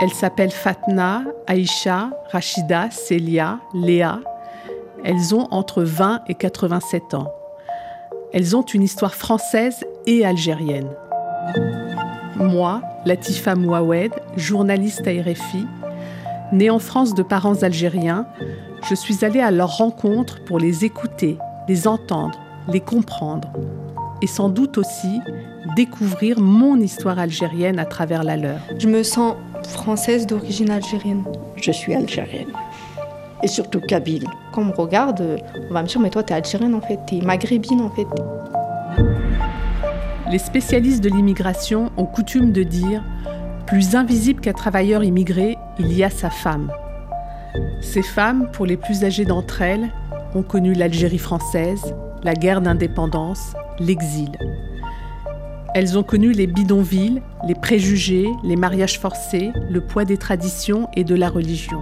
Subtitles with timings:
[0.00, 4.20] Elles s'appellent Fatna, Aïcha, Rachida, Célia, Léa.
[5.04, 7.32] Elles ont entre 20 et 87 ans.
[8.32, 10.90] Elles ont une histoire française et algérienne.
[12.36, 15.66] Moi, Latifa Mouawed, journaliste à RFI,
[16.52, 18.26] née en France de parents algériens,
[18.88, 21.38] je suis allée à leur rencontre pour les écouter,
[21.68, 22.38] les entendre,
[22.68, 23.52] les comprendre
[24.24, 25.20] et sans doute aussi
[25.76, 28.60] découvrir mon histoire algérienne à travers la leur.
[28.78, 29.36] Je me sens
[29.66, 31.24] française d'origine algérienne.
[31.56, 32.52] Je suis algérienne.
[33.42, 34.26] Et surtout kabyle.
[34.52, 37.20] Quand on me regarde, on va me dire Mais toi, t'es algérienne en fait, t'es
[37.20, 38.06] maghrébine en fait.
[40.30, 43.02] Les spécialistes de l'immigration ont coutume de dire
[43.66, 46.70] Plus invisible qu'un travailleur immigré, il y a sa femme.
[47.80, 49.90] Ces femmes, pour les plus âgées d'entre elles,
[50.34, 54.30] ont connu l'Algérie française, la guerre d'indépendance, l'exil.
[55.74, 61.02] Elles ont connu les bidonvilles, les préjugés, les mariages forcés, le poids des traditions et
[61.02, 61.80] de la religion.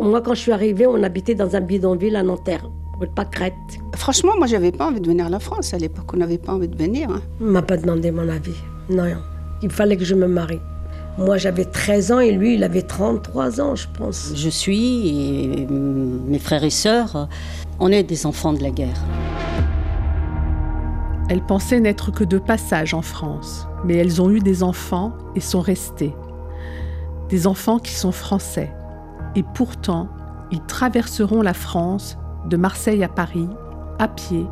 [0.00, 2.68] Moi, quand je suis arrivée, on habitait dans un bidonville à Nanterre,
[3.14, 3.54] pas Crète.
[3.94, 5.74] Franchement, moi, j'avais pas envie de venir à la France.
[5.74, 7.08] À l'époque, on n'avait pas envie de venir.
[7.08, 7.22] Hein.
[7.40, 8.56] On m'a pas demandé mon avis.
[8.90, 9.04] Non,
[9.62, 10.60] il fallait que je me marie.
[11.18, 14.32] Moi, j'avais 13 ans et lui, il avait 33 ans, je pense.
[14.34, 17.28] Je suis, et mes frères et sœurs,
[17.78, 19.00] on est des enfants de la guerre.
[21.28, 25.40] Elles pensaient n'être que de passage en France, mais elles ont eu des enfants et
[25.40, 26.14] sont restées.
[27.30, 28.72] Des enfants qui sont français.
[29.34, 30.08] Et pourtant,
[30.50, 33.48] ils traverseront la France, de Marseille à Paris,
[33.98, 34.46] à pied,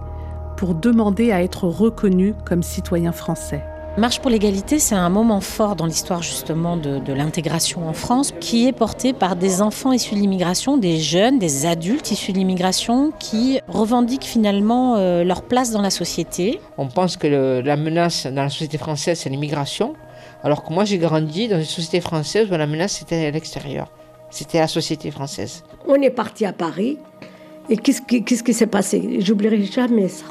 [0.56, 3.62] pour demander à être reconnus comme citoyens français.
[3.98, 8.66] Marche pour l'égalité, c'est un moment fort dans l'histoire justement de, l'intégration en France, qui
[8.66, 13.12] est porté par des enfants issus de l'immigration, des jeunes, des adultes issus de l'immigration,
[13.18, 16.58] qui revendiquent finalement euh, leur place dans la société.
[16.78, 19.92] On pense que la menace dans la société française, c'est l'immigration,
[20.42, 23.92] alors que moi j'ai grandi dans une société française où la menace c'était à l'extérieur,
[24.30, 25.64] c'était la société française.
[25.86, 26.96] On est parti à Paris,
[27.68, 29.18] et qu'est-ce qui, qu'est-ce qui s'est passé?
[29.20, 30.24] J'oublierai jamais ça.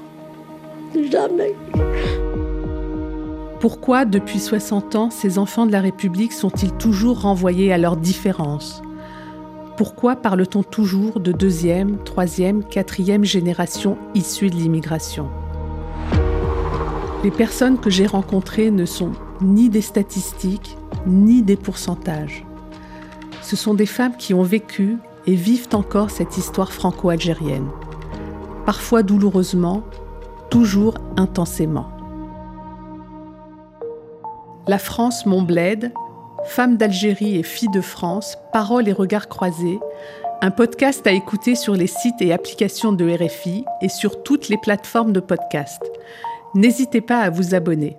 [1.11, 1.53] Jamais.
[3.61, 8.81] Pourquoi, depuis 60 ans, ces enfants de la République sont-ils toujours renvoyés à leurs différences?
[9.77, 15.29] Pourquoi parle-t-on toujours de deuxième, troisième, quatrième génération issue de l'immigration?
[17.23, 19.11] Les personnes que j'ai rencontrées ne sont
[19.41, 22.43] ni des statistiques, ni des pourcentages.
[23.43, 24.97] Ce sont des femmes qui ont vécu
[25.27, 27.69] et vivent encore cette histoire franco-algérienne,
[28.65, 29.83] parfois douloureusement,
[30.49, 32.00] toujours intensément.
[34.71, 35.91] La France, mon bled,
[36.45, 39.81] Femme d'Algérie et fille de France, Paroles et regards croisés,
[40.41, 44.55] un podcast à écouter sur les sites et applications de RFI et sur toutes les
[44.55, 45.81] plateformes de podcast.
[46.55, 47.97] N'hésitez pas à vous abonner.